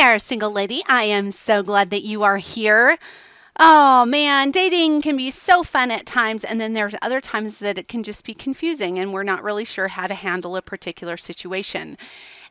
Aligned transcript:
there, 0.00 0.18
single 0.18 0.50
lady. 0.50 0.82
I 0.88 1.04
am 1.04 1.30
so 1.30 1.62
glad 1.62 1.90
that 1.90 2.04
you 2.04 2.22
are 2.22 2.38
here. 2.38 2.96
Oh 3.58 4.06
man, 4.06 4.50
dating 4.50 5.02
can 5.02 5.14
be 5.14 5.30
so 5.30 5.62
fun 5.62 5.90
at 5.90 6.06
times, 6.06 6.42
and 6.42 6.58
then 6.58 6.72
there's 6.72 6.94
other 7.02 7.20
times 7.20 7.58
that 7.58 7.76
it 7.76 7.86
can 7.86 8.02
just 8.02 8.24
be 8.24 8.32
confusing 8.32 8.98
and 8.98 9.12
we're 9.12 9.24
not 9.24 9.42
really 9.42 9.66
sure 9.66 9.88
how 9.88 10.06
to 10.06 10.14
handle 10.14 10.56
a 10.56 10.62
particular 10.62 11.18
situation. 11.18 11.98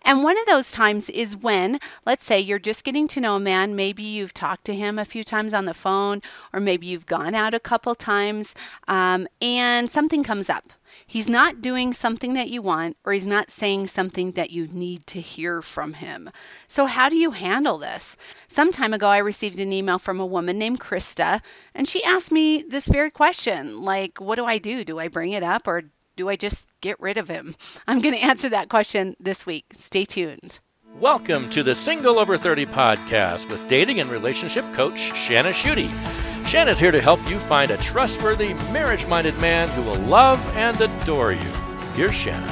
And 0.06 0.22
one 0.22 0.38
of 0.38 0.46
those 0.46 0.72
times 0.72 1.10
is 1.10 1.36
when, 1.36 1.80
let's 2.06 2.24
say, 2.24 2.40
you're 2.40 2.60
just 2.60 2.84
getting 2.84 3.08
to 3.08 3.20
know 3.20 3.38
a 3.38 3.40
man. 3.40 3.76
Maybe 3.76 4.04
you've 4.04 4.36
talked 4.36 4.66
to 4.66 4.76
him 4.76 5.00
a 5.00 5.04
few 5.04 5.24
times 5.24 5.52
on 5.52 5.66
the 5.66 5.74
phone, 5.74 6.22
or 6.54 6.60
maybe 6.60 6.86
you've 6.86 7.08
gone 7.08 7.34
out 7.34 7.56
a 7.56 7.60
couple 7.60 7.96
times, 7.96 8.54
um, 8.88 9.28
and 9.42 9.90
something 9.90 10.24
comes 10.24 10.52
up. 10.52 10.72
He's 11.06 11.30
not 11.30 11.62
doing 11.62 11.94
something 11.94 12.34
that 12.34 12.50
you 12.50 12.62
want, 12.62 12.98
or 13.04 13.14
he's 13.14 13.26
not 13.26 13.52
saying 13.52 13.88
something 13.88 14.34
that 14.34 14.52
you 14.52 14.68
need 14.68 15.08
to 15.08 15.22
hear 15.22 15.62
from 15.62 15.94
him. 15.94 16.30
So, 16.68 16.86
how 16.86 17.10
do 17.10 17.16
you 17.16 17.32
handle 17.32 17.78
this? 17.78 18.16
Some 18.48 18.72
time 18.72 18.94
ago, 18.94 19.08
I 19.08 19.18
received 19.18 19.60
an 19.60 19.74
email 19.74 20.00
from 20.00 20.20
a 20.20 20.26
woman 20.26 20.58
named 20.58 20.80
Krista, 20.80 21.42
and 21.74 21.88
she 21.88 22.04
asked 22.04 22.32
me 22.32 22.64
this 22.64 22.88
very 22.88 23.12
question 23.12 23.82
like, 23.82 24.20
what 24.20 24.36
do 24.36 24.46
I 24.46 24.58
do? 24.58 24.84
Do 24.84 25.00
I 25.00 25.08
bring 25.08 25.32
it 25.32 25.44
up, 25.44 25.68
or 25.68 25.84
do 26.16 26.30
I 26.30 26.36
just 26.36 26.68
get 26.82 27.00
rid 27.00 27.18
of 27.18 27.30
him? 27.30 27.56
I'm 27.88 28.00
going 28.00 28.16
to 28.16 28.22
answer 28.22 28.50
that 28.50 28.70
question 28.70 29.16
this 29.20 29.46
week. 29.46 29.74
Stay 29.78 30.06
tuned. 30.06 30.60
Welcome 30.96 31.50
to 31.52 31.64
the 31.64 31.76
Single 31.76 32.20
Over 32.20 32.38
30 32.38 32.66
podcast 32.66 33.50
with 33.50 33.68
dating 33.68 34.00
and 34.00 34.10
relationship 34.10 34.66
coach 34.74 35.12
Shana 35.12 35.54
Schutte. 35.54 36.29
Shana's 36.50 36.80
here 36.80 36.90
to 36.90 37.00
help 37.00 37.20
you 37.30 37.38
find 37.38 37.70
a 37.70 37.78
trustworthy, 37.78 38.56
marriage 38.74 39.06
minded 39.06 39.38
man 39.38 39.70
who 39.70 39.84
will 39.84 40.00
love 40.08 40.44
and 40.56 40.82
adore 40.82 41.32
you. 41.32 41.52
Here's 41.94 42.10
Shana. 42.10 42.50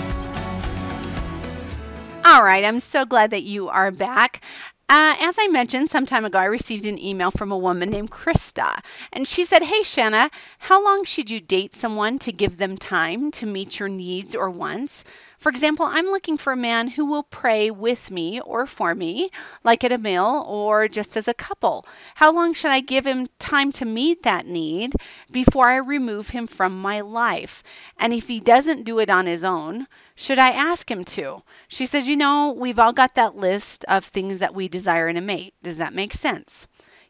All 2.24 2.44
right, 2.44 2.64
I'm 2.64 2.80
so 2.80 3.06
glad 3.06 3.32
that 3.32 3.42
you 3.42 3.70
are 3.70 3.90
back. 3.90 4.44
Uh, 4.88 5.16
as 5.20 5.38
I 5.40 5.48
mentioned 5.48 5.90
some 5.90 6.06
time 6.06 6.26
ago, 6.26 6.38
I 6.38 6.46
received 6.46 6.86
an 6.86 7.00
email 7.00 7.32
from 7.32 7.52
a 7.52 7.58
woman 7.58 7.90
named 7.90 8.12
Krista, 8.12 8.84
and 9.12 9.28
she 9.28 9.44
said, 9.44 9.64
Hey, 9.64 9.82
Shana, 9.82 10.30
how 10.60 10.84
long 10.84 11.04
should 11.04 11.32
you 11.32 11.40
date 11.40 11.74
someone 11.74 12.20
to 12.20 12.32
give 12.32 12.58
them 12.58 12.78
time 12.78 13.32
to 13.32 13.48
meet 13.48 13.80
your 13.80 13.90
needs 13.90 14.36
or 14.36 14.52
wants? 14.52 15.06
For 15.38 15.50
example, 15.50 15.86
I'm 15.86 16.08
looking 16.08 16.38
for 16.38 16.52
a 16.52 16.58
man 16.58 16.90
who 16.90 17.06
will 17.06 17.24
pray 17.24 17.70
with 17.70 18.10
me 18.10 18.42
or 18.42 18.66
for 18.66 18.96
me, 18.96 19.30
like 19.64 19.84
at 19.84 19.92
a 19.92 20.00
meal 20.00 20.44
or 20.48 20.88
just 20.88 21.16
as 21.16 21.28
a 21.28 21.34
couple. 21.34 21.86
How 22.16 22.34
long 22.34 22.54
should 22.54 22.72
I 22.72 22.80
give 22.80 23.06
him 23.06 23.28
time 23.38 23.72
to 23.74 23.86
meet 23.86 24.24
that 24.24 24.48
need 24.48 24.94
before 25.32 25.70
I 25.70 25.76
remove 25.76 26.30
him 26.30 26.48
from 26.48 26.82
my 26.82 27.02
life? 27.02 27.62
And 28.00 28.14
if 28.14 28.28
he 28.28 28.40
doesn't 28.40 28.84
do 28.84 28.98
it 28.98 29.12
on 29.12 29.28
his 29.28 29.44
own, 29.44 29.88
should 30.16 30.40
I 30.40 30.50
ask 30.50 30.90
him 30.90 31.06
to? 31.06 31.44
She 31.68 31.86
says, 31.86 32.08
You 32.08 32.18
know, 32.18 32.52
we've 32.52 32.80
all 32.80 32.94
got 32.94 33.14
that 33.14 33.36
list 33.36 33.86
of 33.88 34.06
things 34.06 34.40
that 34.40 34.56
we 34.56 34.68
desire 34.68 35.08
in 35.08 35.18
a 35.18 35.22
mate. 35.22 35.54
Does 35.62 35.78
that 35.78 35.94
make 35.94 36.14
sense? 36.14 36.68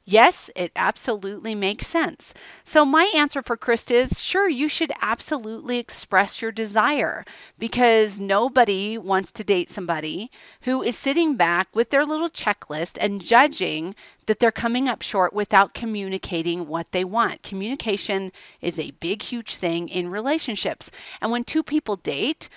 Yes, 0.09 0.50
it 0.55 0.72
absolutely 0.73 1.53
makes 1.53 1.86
sense. 1.86 2.33
So, 2.63 2.86
my 2.86 3.11
answer 3.13 3.41
for 3.41 3.58
Krista 3.58 3.91
is 3.91 4.22
sure, 4.22 4.47
you 4.47 4.69
should 4.69 4.94
absolutely 5.02 5.80
express 5.80 6.41
your 6.41 6.53
desire 6.53 7.25
because 7.59 8.17
nobody 8.17 8.97
wants 8.97 9.33
to 9.33 9.44
date 9.44 9.69
somebody 9.69 10.31
who 10.61 10.81
is 10.81 10.97
sitting 10.97 11.36
back 11.36 11.67
with 11.75 11.89
their 11.89 12.05
little 12.05 12.30
checklist 12.30 12.97
and 13.02 13.19
judging 13.19 13.95
that 14.27 14.39
they're 14.39 14.49
coming 14.49 14.88
up 14.88 15.02
short 15.02 15.33
without 15.33 15.73
communicating 15.73 16.67
what 16.67 16.94
they 16.94 17.03
want. 17.03 17.44
Communication 17.44 18.31
is 18.61 18.80
a 18.80 18.92
big, 19.02 19.23
huge 19.23 19.58
thing 19.58 19.89
in 19.89 20.08
relationships. 20.09 20.89
And 21.21 21.31
when 21.31 21.44
two 21.44 21.64
people 21.64 21.97
date, 21.97 22.47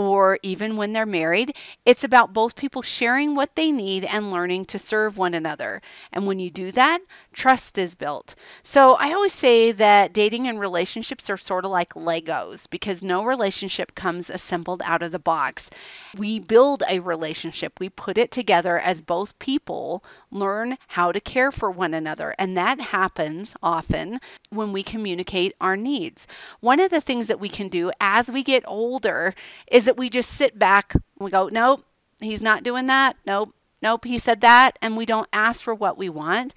or 0.00 0.38
even 0.42 0.78
when 0.78 0.94
they're 0.94 1.04
married. 1.04 1.54
It's 1.84 2.02
about 2.02 2.32
both 2.32 2.56
people 2.56 2.80
sharing 2.80 3.34
what 3.34 3.54
they 3.54 3.70
need 3.70 4.02
and 4.02 4.32
learning 4.32 4.64
to 4.66 4.78
serve 4.78 5.18
one 5.18 5.34
another. 5.34 5.82
And 6.10 6.26
when 6.26 6.38
you 6.38 6.48
do 6.48 6.72
that, 6.72 7.02
trust 7.34 7.76
is 7.76 7.94
built. 7.94 8.34
So 8.62 8.94
I 8.94 9.12
always 9.12 9.34
say 9.34 9.72
that 9.72 10.14
dating 10.14 10.48
and 10.48 10.58
relationships 10.58 11.28
are 11.28 11.36
sort 11.36 11.66
of 11.66 11.70
like 11.70 11.92
Legos 11.92 12.64
because 12.70 13.02
no 13.02 13.22
relationship 13.22 13.94
comes 13.94 14.30
assembled 14.30 14.80
out 14.86 15.02
of 15.02 15.12
the 15.12 15.18
box. 15.18 15.68
We 16.16 16.38
build 16.38 16.82
a 16.88 17.00
relationship, 17.00 17.78
we 17.78 17.90
put 17.90 18.16
it 18.16 18.30
together 18.30 18.78
as 18.78 19.02
both 19.02 19.38
people 19.38 20.02
learn 20.30 20.78
how 20.88 21.12
to 21.12 21.20
care 21.20 21.52
for 21.52 21.70
one 21.70 21.92
another. 21.92 22.34
And 22.38 22.56
that 22.56 22.80
happens 22.80 23.54
often 23.62 24.18
when 24.48 24.72
we 24.72 24.82
communicate 24.82 25.54
our 25.60 25.76
needs. 25.76 26.26
One 26.60 26.80
of 26.80 26.90
the 26.90 27.02
things 27.02 27.26
that 27.26 27.40
we 27.40 27.50
can 27.50 27.68
do 27.68 27.92
as 28.00 28.30
we 28.30 28.42
get 28.42 28.64
older 28.66 29.34
is 29.70 29.89
that 29.90 29.96
we 29.96 30.08
just 30.08 30.30
sit 30.30 30.56
back 30.56 30.94
and 30.94 31.02
we 31.18 31.32
go, 31.32 31.48
nope, 31.48 31.84
he's 32.20 32.40
not 32.40 32.62
doing 32.62 32.86
that. 32.86 33.16
Nope, 33.26 33.52
Nope, 33.82 34.04
he 34.04 34.18
said 34.18 34.42
that, 34.42 34.78
and 34.82 34.96
we 34.96 35.06
don't 35.06 35.28
ask 35.32 35.62
for 35.62 35.74
what 35.74 35.96
we 35.96 36.08
want. 36.08 36.52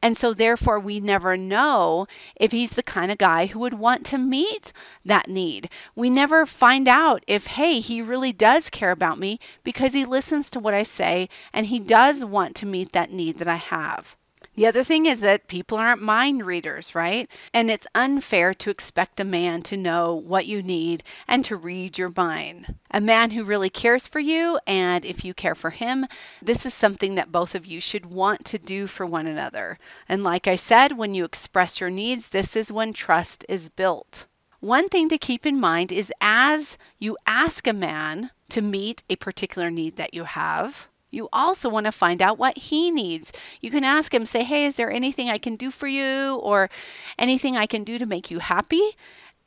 And 0.00 0.16
so, 0.16 0.32
therefore, 0.32 0.78
we 0.78 1.00
never 1.00 1.36
know 1.36 2.06
if 2.36 2.52
he's 2.52 2.70
the 2.70 2.84
kind 2.84 3.10
of 3.10 3.18
guy 3.18 3.46
who 3.46 3.58
would 3.58 3.74
want 3.74 4.06
to 4.06 4.18
meet 4.18 4.72
that 5.04 5.28
need. 5.28 5.68
We 5.96 6.08
never 6.08 6.46
find 6.46 6.86
out 6.86 7.24
if, 7.26 7.48
hey, 7.48 7.80
he 7.80 8.00
really 8.00 8.32
does 8.32 8.70
care 8.70 8.92
about 8.92 9.18
me 9.18 9.40
because 9.64 9.92
he 9.92 10.04
listens 10.04 10.50
to 10.50 10.60
what 10.60 10.72
I 10.72 10.84
say 10.84 11.28
and 11.52 11.66
he 11.66 11.80
does 11.80 12.24
want 12.24 12.54
to 12.56 12.66
meet 12.66 12.92
that 12.92 13.10
need 13.10 13.38
that 13.38 13.48
I 13.48 13.56
have. 13.56 14.16
The 14.58 14.66
other 14.66 14.82
thing 14.82 15.06
is 15.06 15.20
that 15.20 15.46
people 15.46 15.78
aren't 15.78 16.02
mind 16.02 16.44
readers, 16.44 16.92
right? 16.92 17.30
And 17.54 17.70
it's 17.70 17.86
unfair 17.94 18.52
to 18.54 18.70
expect 18.70 19.20
a 19.20 19.24
man 19.24 19.62
to 19.62 19.76
know 19.76 20.12
what 20.12 20.46
you 20.46 20.62
need 20.62 21.04
and 21.28 21.44
to 21.44 21.54
read 21.54 21.96
your 21.96 22.10
mind. 22.16 22.74
A 22.90 23.00
man 23.00 23.30
who 23.30 23.44
really 23.44 23.70
cares 23.70 24.08
for 24.08 24.18
you, 24.18 24.58
and 24.66 25.04
if 25.04 25.24
you 25.24 25.32
care 25.32 25.54
for 25.54 25.70
him, 25.70 26.06
this 26.42 26.66
is 26.66 26.74
something 26.74 27.14
that 27.14 27.30
both 27.30 27.54
of 27.54 27.66
you 27.66 27.80
should 27.80 28.06
want 28.06 28.44
to 28.46 28.58
do 28.58 28.88
for 28.88 29.06
one 29.06 29.28
another. 29.28 29.78
And 30.08 30.24
like 30.24 30.48
I 30.48 30.56
said, 30.56 30.98
when 30.98 31.14
you 31.14 31.24
express 31.24 31.80
your 31.80 31.90
needs, 31.90 32.30
this 32.30 32.56
is 32.56 32.72
when 32.72 32.92
trust 32.92 33.44
is 33.48 33.68
built. 33.68 34.26
One 34.58 34.88
thing 34.88 35.08
to 35.10 35.18
keep 35.18 35.46
in 35.46 35.60
mind 35.60 35.92
is 35.92 36.12
as 36.20 36.76
you 36.98 37.16
ask 37.28 37.68
a 37.68 37.72
man 37.72 38.32
to 38.48 38.60
meet 38.60 39.04
a 39.08 39.14
particular 39.14 39.70
need 39.70 39.94
that 39.94 40.14
you 40.14 40.24
have, 40.24 40.88
you 41.10 41.28
also 41.32 41.68
want 41.68 41.86
to 41.86 41.92
find 41.92 42.20
out 42.20 42.38
what 42.38 42.58
he 42.58 42.90
needs. 42.90 43.32
You 43.60 43.70
can 43.70 43.84
ask 43.84 44.12
him, 44.12 44.26
say, 44.26 44.44
Hey, 44.44 44.66
is 44.66 44.76
there 44.76 44.90
anything 44.90 45.28
I 45.28 45.38
can 45.38 45.56
do 45.56 45.70
for 45.70 45.86
you 45.86 46.36
or 46.36 46.68
anything 47.18 47.56
I 47.56 47.66
can 47.66 47.84
do 47.84 47.98
to 47.98 48.06
make 48.06 48.30
you 48.30 48.40
happy? 48.40 48.96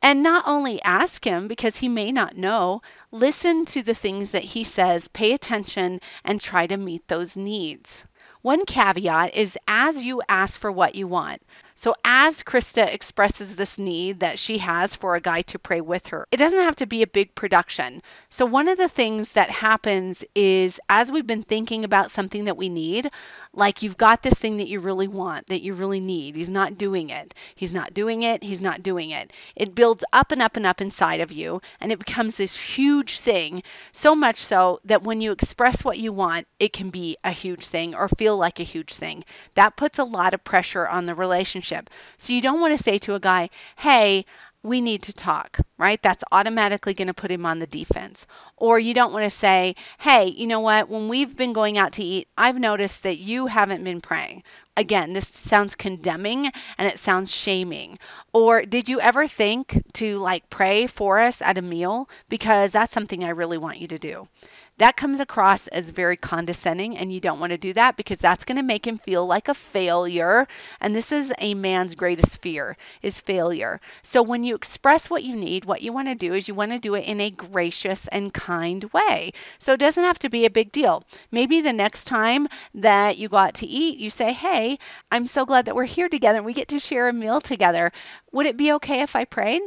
And 0.01 0.23
not 0.23 0.43
only 0.47 0.81
ask 0.81 1.25
him 1.25 1.47
because 1.47 1.77
he 1.77 1.87
may 1.87 2.11
not 2.11 2.35
know, 2.35 2.81
listen 3.11 3.65
to 3.65 3.83
the 3.83 3.93
things 3.93 4.31
that 4.31 4.45
he 4.45 4.63
says, 4.63 5.07
pay 5.07 5.31
attention, 5.31 6.01
and 6.25 6.41
try 6.41 6.65
to 6.65 6.75
meet 6.75 7.07
those 7.07 7.37
needs. 7.37 8.07
One 8.41 8.65
caveat 8.65 9.35
is 9.35 9.57
as 9.67 10.03
you 10.03 10.23
ask 10.27 10.59
for 10.59 10.71
what 10.71 10.95
you 10.95 11.07
want. 11.07 11.43
So, 11.81 11.95
as 12.05 12.43
Krista 12.43 12.85
expresses 12.93 13.55
this 13.55 13.79
need 13.79 14.19
that 14.19 14.37
she 14.37 14.59
has 14.59 14.95
for 14.95 15.15
a 15.15 15.19
guy 15.19 15.41
to 15.41 15.57
pray 15.57 15.81
with 15.81 16.09
her, 16.09 16.27
it 16.29 16.37
doesn't 16.37 16.59
have 16.59 16.75
to 16.75 16.85
be 16.85 17.01
a 17.01 17.07
big 17.07 17.33
production. 17.33 18.03
So, 18.29 18.45
one 18.45 18.67
of 18.67 18.77
the 18.77 18.87
things 18.87 19.31
that 19.31 19.49
happens 19.49 20.23
is 20.35 20.79
as 20.89 21.11
we've 21.11 21.25
been 21.25 21.41
thinking 21.41 21.83
about 21.83 22.11
something 22.11 22.45
that 22.45 22.55
we 22.55 22.69
need, 22.69 23.09
like 23.51 23.81
you've 23.81 23.97
got 23.97 24.21
this 24.21 24.35
thing 24.35 24.57
that 24.57 24.67
you 24.67 24.79
really 24.79 25.07
want, 25.07 25.47
that 25.47 25.63
you 25.63 25.73
really 25.73 25.99
need, 25.99 26.35
he's 26.35 26.49
not 26.51 26.77
doing 26.77 27.09
it. 27.09 27.33
He's 27.55 27.73
not 27.73 27.95
doing 27.95 28.21
it. 28.21 28.43
He's 28.43 28.61
not 28.61 28.83
doing 28.83 29.09
it. 29.09 29.33
It 29.55 29.73
builds 29.73 30.03
up 30.13 30.31
and 30.31 30.39
up 30.39 30.55
and 30.55 30.67
up 30.67 30.81
inside 30.81 31.19
of 31.19 31.31
you, 31.31 31.63
and 31.79 31.91
it 31.91 31.97
becomes 31.97 32.37
this 32.37 32.57
huge 32.57 33.19
thing. 33.19 33.63
So 33.91 34.13
much 34.13 34.37
so 34.37 34.81
that 34.85 35.01
when 35.01 35.19
you 35.19 35.31
express 35.31 35.83
what 35.83 35.97
you 35.97 36.13
want, 36.13 36.45
it 36.59 36.73
can 36.73 36.91
be 36.91 37.17
a 37.23 37.31
huge 37.31 37.65
thing 37.65 37.95
or 37.95 38.07
feel 38.07 38.37
like 38.37 38.59
a 38.59 38.63
huge 38.63 38.93
thing. 38.93 39.25
That 39.55 39.75
puts 39.75 39.97
a 39.97 40.03
lot 40.03 40.35
of 40.35 40.43
pressure 40.43 40.87
on 40.87 41.07
the 41.07 41.15
relationship 41.15 41.70
relationship. 41.71 41.89
So 42.17 42.33
you 42.33 42.41
don't 42.41 42.59
want 42.59 42.77
to 42.77 42.83
say 42.83 42.97
to 42.99 43.15
a 43.15 43.19
guy, 43.19 43.49
hey, 43.77 44.25
we 44.63 44.79
need 44.79 45.01
to 45.01 45.13
talk, 45.13 45.59
right? 45.79 45.99
That's 46.03 46.23
automatically 46.31 46.93
going 46.93 47.07
to 47.07 47.15
put 47.15 47.31
him 47.31 47.47
on 47.47 47.57
the 47.57 47.65
defense. 47.65 48.27
Or 48.57 48.77
you 48.77 48.93
don't 48.93 49.11
want 49.11 49.23
to 49.23 49.35
say, 49.35 49.75
hey, 50.01 50.27
you 50.27 50.45
know 50.45 50.59
what? 50.59 50.87
When 50.87 51.09
we've 51.09 51.35
been 51.35 51.51
going 51.51 51.79
out 51.79 51.93
to 51.93 52.03
eat, 52.03 52.27
I've 52.37 52.59
noticed 52.59 53.01
that 53.01 53.17
you 53.17 53.47
haven't 53.47 53.83
been 53.83 54.01
praying. 54.01 54.43
Again, 54.77 55.13
this 55.13 55.27
sounds 55.27 55.75
condemning 55.75 56.51
and 56.77 56.87
it 56.87 56.99
sounds 56.99 57.33
shaming. 57.33 57.97
Or 58.33 58.63
did 58.63 58.87
you 58.87 59.01
ever 59.01 59.27
think 59.27 59.83
to 59.93 60.17
like 60.17 60.49
pray 60.51 60.85
for 60.85 61.19
us 61.19 61.41
at 61.41 61.57
a 61.57 61.61
meal? 61.61 62.07
Because 62.29 62.71
that's 62.71 62.93
something 62.93 63.23
I 63.23 63.29
really 63.29 63.57
want 63.57 63.79
you 63.79 63.87
to 63.87 63.97
do 63.97 64.27
that 64.77 64.97
comes 64.97 65.19
across 65.19 65.67
as 65.67 65.91
very 65.91 66.17
condescending 66.17 66.97
and 66.97 67.13
you 67.13 67.19
don't 67.19 67.39
want 67.39 67.51
to 67.51 67.57
do 67.57 67.73
that 67.73 67.95
because 67.95 68.17
that's 68.17 68.45
going 68.45 68.55
to 68.55 68.63
make 68.63 68.87
him 68.87 68.97
feel 68.97 69.25
like 69.25 69.47
a 69.47 69.53
failure. 69.53 70.47
And 70.79 70.95
this 70.95 71.11
is 71.11 71.33
a 71.37 71.53
man's 71.53 71.93
greatest 71.93 72.41
fear 72.41 72.77
is 73.01 73.19
failure. 73.19 73.79
So 74.01 74.23
when 74.23 74.43
you 74.43 74.55
express 74.55 75.09
what 75.09 75.23
you 75.23 75.35
need 75.35 75.65
what 75.65 75.81
you 75.81 75.93
want 75.93 76.07
to 76.07 76.15
do 76.15 76.33
is 76.33 76.47
you 76.47 76.55
want 76.55 76.71
to 76.71 76.79
do 76.79 76.95
it 76.95 77.05
in 77.05 77.19
a 77.21 77.29
gracious 77.29 78.07
and 78.07 78.33
kind 78.33 78.85
way. 78.91 79.33
So 79.59 79.73
it 79.73 79.79
doesn't 79.79 80.03
have 80.03 80.19
to 80.19 80.29
be 80.29 80.45
a 80.45 80.49
big 80.49 80.71
deal. 80.71 81.03
Maybe 81.31 81.61
the 81.61 81.73
next 81.73 82.05
time 82.05 82.47
that 82.73 83.17
you 83.17 83.29
go 83.29 83.37
out 83.37 83.53
to 83.55 83.67
eat 83.67 83.99
you 83.99 84.09
say 84.09 84.33
hey 84.33 84.77
i'm 85.11 85.27
so 85.27 85.45
glad 85.45 85.65
that 85.65 85.75
we're 85.75 85.85
here 85.85 86.09
together 86.09 86.37
and 86.37 86.45
we 86.45 86.53
get 86.53 86.67
to 86.69 86.79
share 86.79 87.07
a 87.07 87.13
meal 87.13 87.39
together. 87.41 87.91
Would 88.31 88.45
it 88.45 88.57
be 88.57 88.71
okay 88.73 89.01
if 89.01 89.15
i 89.15 89.25
prayed 89.25 89.61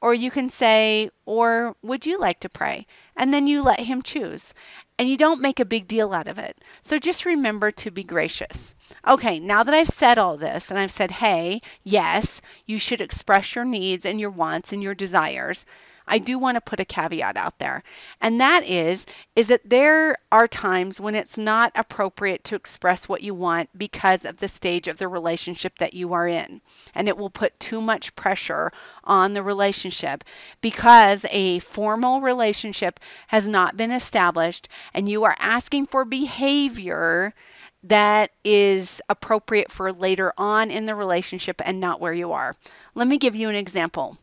or 0.00 0.14
you 0.14 0.30
can 0.30 0.48
say, 0.48 1.10
or 1.24 1.76
would 1.82 2.06
you 2.06 2.18
like 2.18 2.40
to 2.40 2.48
pray? 2.48 2.86
And 3.16 3.32
then 3.32 3.46
you 3.46 3.62
let 3.62 3.80
him 3.80 4.02
choose. 4.02 4.52
and 4.98 5.08
you 5.08 5.16
don't 5.16 5.40
make 5.42 5.60
a 5.60 5.64
big 5.64 5.86
deal 5.86 6.12
out 6.12 6.28
of 6.28 6.38
it. 6.38 6.58
So 6.82 6.98
just 6.98 7.24
remember 7.26 7.70
to 7.70 7.90
be 7.90 8.02
gracious. 8.04 8.74
Okay, 9.06 9.38
now 9.38 9.62
that 9.62 9.74
I've 9.74 9.88
said 9.88 10.18
all 10.18 10.36
this 10.36 10.70
and 10.70 10.78
I've 10.78 10.90
said, 10.90 11.12
hey, 11.12 11.60
yes, 11.82 12.40
you 12.64 12.78
should 12.78 13.00
express 13.00 13.54
your 13.54 13.64
needs 13.64 14.06
and 14.06 14.18
your 14.18 14.30
wants 14.30 14.72
and 14.72 14.82
your 14.82 14.94
desires. 14.94 15.66
I 16.06 16.18
do 16.18 16.38
want 16.38 16.56
to 16.56 16.60
put 16.60 16.80
a 16.80 16.84
caveat 16.84 17.36
out 17.36 17.58
there. 17.58 17.82
And 18.20 18.40
that 18.40 18.64
is 18.64 19.06
is 19.34 19.48
that 19.48 19.68
there 19.68 20.16
are 20.30 20.48
times 20.48 21.00
when 21.00 21.14
it's 21.14 21.36
not 21.36 21.72
appropriate 21.74 22.44
to 22.44 22.54
express 22.54 23.08
what 23.08 23.22
you 23.22 23.34
want 23.34 23.70
because 23.76 24.24
of 24.24 24.38
the 24.38 24.48
stage 24.48 24.88
of 24.88 24.98
the 24.98 25.08
relationship 25.08 25.78
that 25.78 25.94
you 25.94 26.12
are 26.12 26.28
in. 26.28 26.60
And 26.94 27.08
it 27.08 27.16
will 27.16 27.30
put 27.30 27.58
too 27.58 27.80
much 27.80 28.14
pressure 28.14 28.72
on 29.04 29.34
the 29.34 29.42
relationship 29.42 30.24
because 30.60 31.26
a 31.30 31.58
formal 31.60 32.20
relationship 32.20 33.00
has 33.28 33.46
not 33.46 33.76
been 33.76 33.90
established 33.90 34.68
and 34.94 35.08
you 35.08 35.24
are 35.24 35.36
asking 35.38 35.86
for 35.86 36.04
behavior 36.04 37.34
that 37.82 38.30
is 38.44 39.00
appropriate 39.08 39.70
for 39.70 39.92
later 39.92 40.32
on 40.36 40.70
in 40.70 40.86
the 40.86 40.94
relationship 40.94 41.60
and 41.64 41.78
not 41.78 42.00
where 42.00 42.14
you 42.14 42.32
are. 42.32 42.56
Let 42.94 43.06
me 43.06 43.16
give 43.16 43.36
you 43.36 43.48
an 43.48 43.54
example. 43.54 44.18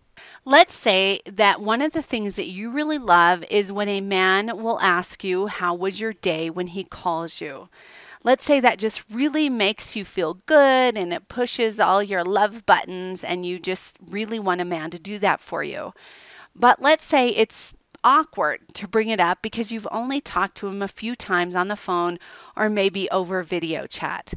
Let's 0.45 0.73
say 0.73 1.21
that 1.25 1.61
one 1.61 1.81
of 1.81 1.93
the 1.93 2.01
things 2.01 2.35
that 2.35 2.47
you 2.47 2.69
really 2.69 2.97
love 2.97 3.43
is 3.49 3.71
when 3.71 3.89
a 3.89 4.01
man 4.01 4.57
will 4.61 4.79
ask 4.81 5.23
you, 5.23 5.47
How 5.47 5.73
was 5.73 5.99
your 5.99 6.13
day 6.13 6.49
when 6.49 6.67
he 6.67 6.83
calls 6.83 7.39
you? 7.39 7.69
Let's 8.23 8.45
say 8.45 8.59
that 8.59 8.79
just 8.79 9.03
really 9.11 9.49
makes 9.49 9.95
you 9.95 10.05
feel 10.05 10.35
good 10.45 10.97
and 10.97 11.13
it 11.13 11.27
pushes 11.27 11.79
all 11.79 12.01
your 12.01 12.23
love 12.23 12.65
buttons, 12.65 13.23
and 13.23 13.45
you 13.45 13.59
just 13.59 13.97
really 14.05 14.39
want 14.39 14.61
a 14.61 14.65
man 14.65 14.91
to 14.91 14.99
do 14.99 15.19
that 15.19 15.39
for 15.39 15.63
you. 15.63 15.93
But 16.55 16.81
let's 16.81 17.03
say 17.03 17.29
it's 17.29 17.75
awkward 18.03 18.61
to 18.73 18.87
bring 18.87 19.09
it 19.09 19.19
up 19.19 19.41
because 19.41 19.71
you've 19.71 19.87
only 19.91 20.21
talked 20.21 20.55
to 20.57 20.67
him 20.67 20.81
a 20.81 20.87
few 20.87 21.15
times 21.15 21.55
on 21.55 21.67
the 21.67 21.75
phone 21.75 22.19
or 22.55 22.69
maybe 22.69 23.09
over 23.09 23.43
video 23.43 23.87
chat. 23.87 24.33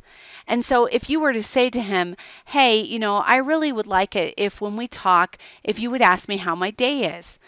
And 0.47 0.65
so 0.65 0.87
if 0.87 1.11
you 1.11 1.21
were 1.21 1.33
to 1.33 1.43
say 1.43 1.71
to 1.71 1.81
him, 1.81 2.17
Hey, 2.47 2.81
you 2.81 2.99
know, 2.99 3.19
I 3.19 3.37
really 3.37 3.73
would 3.73 3.87
like 3.87 4.17
it 4.17 4.35
if 4.37 4.61
when 4.61 4.77
we 4.77 4.89
talk, 4.89 5.39
if 5.65 5.79
you 5.79 5.91
would 5.91 6.03
ask 6.03 6.29
me 6.29 6.39
how 6.39 6.55
my 6.55 6.71
day 6.71 7.19
is. 7.19 7.39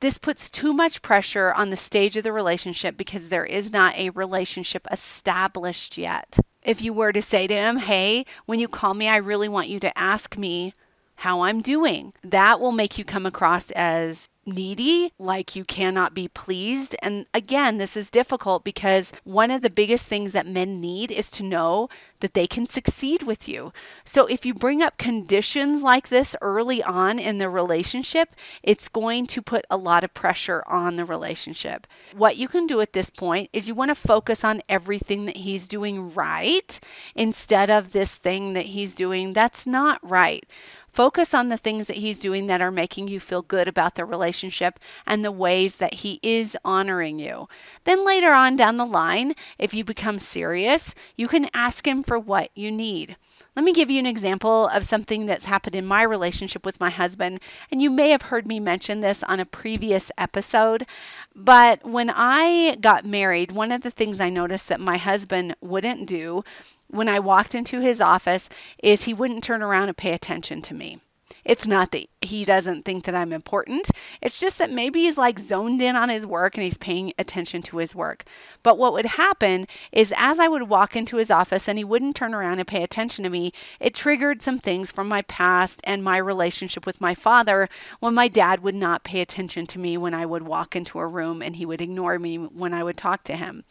This 0.00 0.18
puts 0.18 0.50
too 0.50 0.72
much 0.72 1.00
pressure 1.00 1.52
on 1.52 1.70
the 1.70 1.76
stage 1.76 2.16
of 2.16 2.24
the 2.24 2.32
relationship 2.32 2.96
because 2.96 3.28
there 3.28 3.44
is 3.44 3.72
not 3.72 3.96
a 3.96 4.10
relationship 4.10 4.86
established 4.90 5.96
yet. 5.96 6.38
If 6.64 6.82
you 6.82 6.92
were 6.92 7.12
to 7.12 7.22
say 7.22 7.46
to 7.46 7.54
him, 7.54 7.76
Hey, 7.78 8.26
when 8.46 8.58
you 8.58 8.68
call 8.68 8.94
me, 8.94 9.08
I 9.08 9.16
really 9.16 9.48
want 9.48 9.68
you 9.68 9.78
to 9.80 9.96
ask 9.96 10.36
me 10.36 10.72
how 11.16 11.42
I'm 11.42 11.60
doing. 11.60 12.12
That 12.24 12.60
will 12.60 12.72
make 12.72 12.98
you 12.98 13.04
come 13.04 13.26
across 13.26 13.70
as 13.72 14.28
needy, 14.44 15.12
like 15.18 15.54
you 15.54 15.64
cannot 15.64 16.14
be 16.14 16.28
pleased. 16.28 16.96
And 17.02 17.26
again, 17.32 17.78
this 17.78 17.96
is 17.96 18.10
difficult 18.10 18.64
because 18.64 19.12
one 19.24 19.50
of 19.50 19.62
the 19.62 19.70
biggest 19.70 20.06
things 20.06 20.32
that 20.32 20.46
men 20.46 20.80
need 20.80 21.10
is 21.10 21.30
to 21.32 21.42
know 21.42 21.88
that 22.20 22.34
they 22.34 22.46
can 22.46 22.66
succeed 22.66 23.24
with 23.24 23.48
you. 23.48 23.72
So 24.04 24.26
if 24.26 24.46
you 24.46 24.54
bring 24.54 24.82
up 24.82 24.96
conditions 24.96 25.82
like 25.82 26.08
this 26.08 26.36
early 26.40 26.82
on 26.82 27.18
in 27.18 27.38
the 27.38 27.48
relationship, 27.48 28.34
it's 28.62 28.88
going 28.88 29.26
to 29.26 29.42
put 29.42 29.64
a 29.70 29.76
lot 29.76 30.04
of 30.04 30.14
pressure 30.14 30.62
on 30.66 30.96
the 30.96 31.04
relationship. 31.04 31.86
What 32.16 32.36
you 32.36 32.48
can 32.48 32.66
do 32.66 32.80
at 32.80 32.92
this 32.92 33.10
point 33.10 33.50
is 33.52 33.66
you 33.66 33.74
want 33.74 33.90
to 33.90 33.94
focus 33.96 34.44
on 34.44 34.62
everything 34.68 35.24
that 35.26 35.38
he's 35.38 35.66
doing 35.66 36.14
right 36.14 36.78
instead 37.16 37.70
of 37.70 37.92
this 37.92 38.16
thing 38.16 38.52
that 38.52 38.66
he's 38.66 38.94
doing 38.94 39.32
that's 39.32 39.66
not 39.66 39.98
right. 40.08 40.46
Focus 40.92 41.32
on 41.32 41.48
the 41.48 41.56
things 41.56 41.86
that 41.86 41.96
he's 41.96 42.20
doing 42.20 42.46
that 42.46 42.60
are 42.60 42.70
making 42.70 43.08
you 43.08 43.18
feel 43.18 43.40
good 43.40 43.66
about 43.66 43.94
the 43.94 44.04
relationship 44.04 44.78
and 45.06 45.24
the 45.24 45.32
ways 45.32 45.76
that 45.76 45.94
he 45.94 46.20
is 46.22 46.56
honoring 46.64 47.18
you. 47.18 47.48
Then 47.84 48.04
later 48.04 48.32
on 48.32 48.56
down 48.56 48.76
the 48.76 48.84
line, 48.84 49.34
if 49.58 49.72
you 49.72 49.84
become 49.84 50.18
serious, 50.18 50.94
you 51.16 51.28
can 51.28 51.48
ask 51.54 51.86
him 51.86 52.02
for 52.02 52.18
what 52.18 52.50
you 52.54 52.70
need. 52.70 53.16
Let 53.54 53.66
me 53.66 53.72
give 53.74 53.90
you 53.90 53.98
an 53.98 54.06
example 54.06 54.68
of 54.68 54.84
something 54.84 55.26
that's 55.26 55.44
happened 55.44 55.76
in 55.76 55.84
my 55.84 56.02
relationship 56.02 56.64
with 56.64 56.80
my 56.80 56.88
husband. 56.88 57.38
And 57.70 57.82
you 57.82 57.90
may 57.90 58.08
have 58.08 58.22
heard 58.22 58.48
me 58.48 58.58
mention 58.58 59.00
this 59.00 59.22
on 59.24 59.40
a 59.40 59.44
previous 59.44 60.10
episode. 60.16 60.86
But 61.34 61.84
when 61.84 62.08
I 62.08 62.76
got 62.80 63.04
married, 63.04 63.52
one 63.52 63.70
of 63.70 63.82
the 63.82 63.90
things 63.90 64.20
I 64.20 64.30
noticed 64.30 64.68
that 64.68 64.80
my 64.80 64.96
husband 64.96 65.54
wouldn't 65.60 66.06
do 66.06 66.44
when 66.88 67.08
I 67.08 67.20
walked 67.20 67.54
into 67.54 67.80
his 67.80 68.00
office 68.00 68.48
is 68.82 69.04
he 69.04 69.12
wouldn't 69.12 69.44
turn 69.44 69.60
around 69.60 69.88
and 69.88 69.96
pay 69.98 70.12
attention 70.12 70.62
to 70.62 70.74
me. 70.74 71.00
It's 71.44 71.66
not 71.66 71.90
that 71.92 72.06
he 72.20 72.44
doesn't 72.44 72.84
think 72.84 73.04
that 73.04 73.14
I'm 73.14 73.32
important. 73.32 73.90
It's 74.20 74.38
just 74.38 74.58
that 74.58 74.70
maybe 74.70 75.02
he's 75.02 75.18
like 75.18 75.38
zoned 75.38 75.82
in 75.82 75.96
on 75.96 76.08
his 76.08 76.24
work 76.24 76.56
and 76.56 76.64
he's 76.64 76.76
paying 76.76 77.12
attention 77.18 77.62
to 77.62 77.78
his 77.78 77.94
work. 77.94 78.24
But 78.62 78.78
what 78.78 78.92
would 78.92 79.06
happen 79.06 79.66
is 79.90 80.12
as 80.16 80.38
I 80.38 80.48
would 80.48 80.68
walk 80.68 80.94
into 80.94 81.16
his 81.16 81.30
office 81.30 81.68
and 81.68 81.78
he 81.78 81.84
wouldn't 81.84 82.16
turn 82.16 82.34
around 82.34 82.58
and 82.58 82.68
pay 82.68 82.82
attention 82.82 83.24
to 83.24 83.30
me, 83.30 83.52
it 83.80 83.94
triggered 83.94 84.40
some 84.40 84.58
things 84.58 84.90
from 84.90 85.08
my 85.08 85.22
past 85.22 85.80
and 85.84 86.04
my 86.04 86.16
relationship 86.16 86.86
with 86.86 87.00
my 87.00 87.14
father 87.14 87.68
when 88.00 88.14
my 88.14 88.28
dad 88.28 88.62
would 88.62 88.74
not 88.74 89.04
pay 89.04 89.20
attention 89.20 89.66
to 89.66 89.78
me 89.78 89.96
when 89.96 90.14
I 90.14 90.26
would 90.26 90.42
walk 90.42 90.76
into 90.76 91.00
a 91.00 91.06
room 91.06 91.42
and 91.42 91.56
he 91.56 91.66
would 91.66 91.80
ignore 91.80 92.18
me 92.18 92.36
when 92.36 92.72
I 92.72 92.84
would 92.84 92.96
talk 92.96 93.24
to 93.24 93.36
him. 93.36 93.64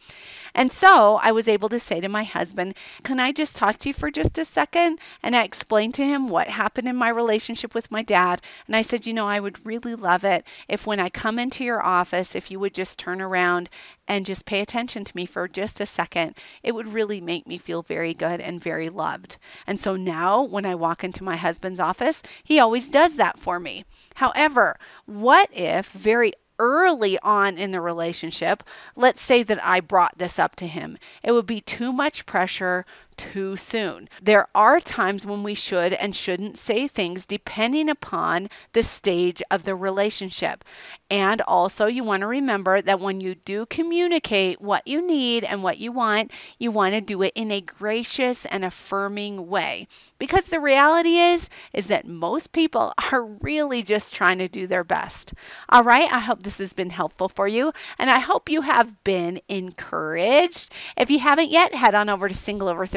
And 0.54 0.70
so 0.70 1.18
I 1.22 1.32
was 1.32 1.48
able 1.48 1.70
to 1.70 1.80
say 1.80 2.00
to 2.00 2.08
my 2.08 2.24
husband, 2.24 2.74
Can 3.02 3.18
I 3.18 3.32
just 3.32 3.56
talk 3.56 3.78
to 3.78 3.88
you 3.88 3.94
for 3.94 4.10
just 4.10 4.36
a 4.36 4.44
second? 4.44 4.98
And 5.22 5.34
I 5.34 5.44
explained 5.44 5.94
to 5.94 6.04
him 6.04 6.28
what 6.28 6.48
happened 6.48 6.88
in 6.88 6.96
my 6.96 7.08
relationship 7.08 7.51
with 7.74 7.90
my 7.90 8.02
dad 8.02 8.40
and 8.66 8.74
I 8.74 8.82
said, 8.82 9.06
You 9.06 9.12
know, 9.12 9.28
I 9.28 9.40
would 9.40 9.64
really 9.64 9.94
love 9.94 10.24
it 10.24 10.44
if 10.68 10.86
when 10.86 11.00
I 11.00 11.08
come 11.08 11.38
into 11.38 11.64
your 11.64 11.82
office, 11.82 12.34
if 12.34 12.50
you 12.50 12.58
would 12.60 12.74
just 12.74 12.98
turn 12.98 13.20
around 13.20 13.68
and 14.08 14.26
just 14.26 14.44
pay 14.44 14.60
attention 14.60 15.04
to 15.04 15.16
me 15.16 15.26
for 15.26 15.46
just 15.48 15.80
a 15.80 15.86
second, 15.86 16.34
it 16.62 16.72
would 16.72 16.92
really 16.92 17.20
make 17.20 17.46
me 17.46 17.58
feel 17.58 17.82
very 17.82 18.14
good 18.14 18.40
and 18.40 18.62
very 18.62 18.88
loved. 18.88 19.36
And 19.66 19.78
so 19.78 19.96
now 19.96 20.42
when 20.42 20.66
I 20.66 20.74
walk 20.74 21.04
into 21.04 21.24
my 21.24 21.36
husband's 21.36 21.80
office, 21.80 22.22
he 22.42 22.58
always 22.58 22.88
does 22.88 23.16
that 23.16 23.38
for 23.38 23.60
me. 23.60 23.84
However, 24.16 24.78
what 25.06 25.48
if 25.52 25.90
very 25.90 26.32
early 26.58 27.18
on 27.20 27.58
in 27.58 27.72
the 27.72 27.80
relationship, 27.80 28.62
let's 28.94 29.20
say 29.20 29.42
that 29.42 29.62
I 29.64 29.80
brought 29.80 30.18
this 30.18 30.38
up 30.38 30.54
to 30.56 30.66
him, 30.66 30.96
it 31.22 31.32
would 31.32 31.46
be 31.46 31.60
too 31.60 31.92
much 31.92 32.26
pressure 32.26 32.86
too 33.16 33.56
soon. 33.56 34.08
There 34.20 34.48
are 34.54 34.80
times 34.80 35.24
when 35.24 35.42
we 35.42 35.54
should 35.54 35.92
and 35.94 36.14
shouldn't 36.14 36.58
say 36.58 36.88
things 36.88 37.26
depending 37.26 37.88
upon 37.88 38.48
the 38.72 38.82
stage 38.82 39.42
of 39.50 39.64
the 39.64 39.74
relationship. 39.74 40.64
And 41.10 41.42
also, 41.42 41.86
you 41.86 42.04
want 42.04 42.22
to 42.22 42.26
remember 42.26 42.80
that 42.80 43.00
when 43.00 43.20
you 43.20 43.34
do 43.34 43.66
communicate 43.66 44.60
what 44.60 44.86
you 44.86 45.06
need 45.06 45.44
and 45.44 45.62
what 45.62 45.78
you 45.78 45.92
want, 45.92 46.30
you 46.58 46.70
want 46.70 46.94
to 46.94 47.00
do 47.00 47.22
it 47.22 47.32
in 47.34 47.50
a 47.50 47.60
gracious 47.60 48.46
and 48.46 48.64
affirming 48.64 49.48
way. 49.48 49.86
Because 50.18 50.46
the 50.46 50.60
reality 50.60 51.16
is 51.16 51.50
is 51.72 51.86
that 51.88 52.06
most 52.06 52.52
people 52.52 52.92
are 53.12 53.22
really 53.24 53.82
just 53.82 54.14
trying 54.14 54.38
to 54.38 54.48
do 54.48 54.66
their 54.66 54.84
best. 54.84 55.34
All 55.68 55.82
right, 55.82 56.10
I 56.12 56.20
hope 56.20 56.42
this 56.42 56.58
has 56.58 56.72
been 56.72 56.90
helpful 56.90 57.28
for 57.28 57.46
you 57.46 57.72
and 57.98 58.10
I 58.10 58.18
hope 58.20 58.48
you 58.48 58.62
have 58.62 59.04
been 59.04 59.40
encouraged. 59.48 60.72
If 60.96 61.10
you 61.10 61.18
haven't 61.18 61.50
yet, 61.50 61.74
head 61.74 61.94
on 61.94 62.08
over 62.08 62.28
to 62.28 62.34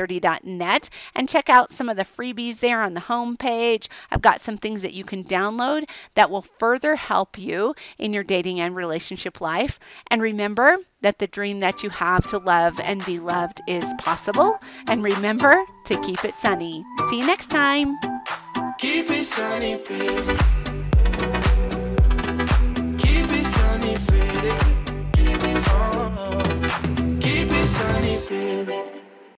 dirty.net 0.05 0.89
and 1.15 1.27
check 1.27 1.49
out 1.49 1.71
some 1.71 1.89
of 1.89 1.97
the 1.97 2.03
freebies 2.03 2.59
there 2.59 2.81
on 2.81 2.93
the 2.93 3.01
homepage. 3.01 3.87
I've 4.11 4.21
got 4.21 4.41
some 4.41 4.57
things 4.57 4.81
that 4.83 4.93
you 4.93 5.03
can 5.03 5.23
download 5.23 5.89
that 6.13 6.29
will 6.29 6.43
further 6.43 6.95
help 6.95 7.37
you 7.37 7.73
in 7.97 8.13
your 8.13 8.23
dating 8.23 8.59
and 8.59 8.75
relationship 8.75 9.41
life. 9.41 9.79
And 10.07 10.21
remember 10.21 10.77
that 11.01 11.19
the 11.19 11.27
dream 11.27 11.59
that 11.61 11.81
you 11.83 11.89
have 11.89 12.27
to 12.29 12.37
love 12.37 12.79
and 12.79 13.03
be 13.05 13.19
loved 13.19 13.61
is 13.67 13.85
possible. 13.97 14.59
And 14.87 15.03
remember 15.03 15.63
to 15.85 16.01
keep 16.01 16.23
it 16.23 16.35
sunny. 16.35 16.83
See 17.09 17.19
you 17.19 17.25
next 17.25 17.49
time. 17.49 17.97
Keep 18.77 19.09
it 19.09 19.25
sunny, 19.25 19.77
baby. 19.77 20.37
Keep 22.99 23.31
it 23.31 23.45
sunny, 23.45 23.97
baby. 28.27 28.84